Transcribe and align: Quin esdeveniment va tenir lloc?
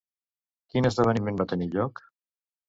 Quin 0.71 0.89
esdeveniment 0.91 1.37
va 1.43 1.47
tenir 1.53 1.69
lloc? 1.77 2.03